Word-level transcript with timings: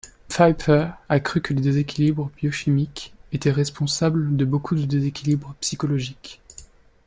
Pfeiffer 0.29 0.87
a 1.09 1.19
cru 1.19 1.41
que 1.43 1.53
les 1.53 1.61
déséquilibres 1.61 2.31
biochimiques 2.35 3.13
étaient 3.33 3.51
responsables 3.51 4.35
de 4.35 4.45
beaucoup 4.45 4.73
de 4.73 4.85
déséquilibres 4.85 5.53
psychologiques. 5.61 6.41